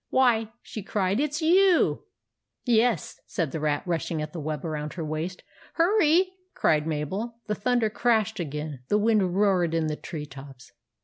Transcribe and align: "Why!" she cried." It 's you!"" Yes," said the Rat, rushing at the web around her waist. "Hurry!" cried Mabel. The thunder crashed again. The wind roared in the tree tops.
"Why!" 0.09 0.51
she 0.63 0.81
cried." 0.81 1.19
It 1.19 1.35
's 1.35 1.43
you!"" 1.43 2.05
Yes," 2.65 3.19
said 3.27 3.51
the 3.51 3.59
Rat, 3.59 3.83
rushing 3.85 4.19
at 4.19 4.33
the 4.33 4.39
web 4.39 4.65
around 4.65 4.93
her 4.93 5.05
waist. 5.05 5.43
"Hurry!" 5.75 6.31
cried 6.55 6.87
Mabel. 6.87 7.35
The 7.45 7.53
thunder 7.53 7.91
crashed 7.91 8.39
again. 8.39 8.79
The 8.87 8.97
wind 8.97 9.35
roared 9.35 9.75
in 9.75 9.85
the 9.85 9.95
tree 9.95 10.25
tops. 10.25 10.71